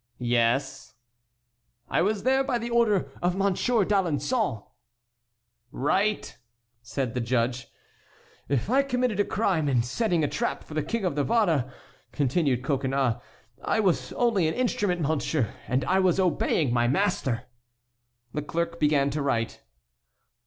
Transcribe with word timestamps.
"Yes." 0.17 0.95
"I 1.87 2.01
was 2.01 2.23
there 2.23 2.43
by 2.43 2.57
order 2.69 3.11
of 3.21 3.35
Monsieur 3.35 3.85
d'Alençon." 3.85 4.63
"Write," 5.71 6.39
said 6.81 7.13
the 7.13 7.21
judge. 7.21 7.67
"If 8.49 8.67
I 8.67 8.81
committed 8.81 9.19
a 9.19 9.23
crime 9.23 9.69
in 9.69 9.83
setting 9.83 10.23
a 10.23 10.27
trap 10.27 10.63
for 10.63 10.73
the 10.73 10.81
King 10.81 11.05
of 11.05 11.13
Navarre," 11.15 11.71
continued 12.11 12.63
Coconnas, 12.63 13.17
"I 13.63 13.79
was 13.79 14.11
only 14.13 14.47
an 14.47 14.55
instrument, 14.55 15.01
monsieur, 15.01 15.53
and 15.67 15.85
I 15.85 15.99
was 15.99 16.19
obeying 16.19 16.73
my 16.73 16.87
master." 16.87 17.43
The 18.33 18.41
clerk 18.41 18.79
began 18.79 19.11
to 19.11 19.21
write. 19.21 19.61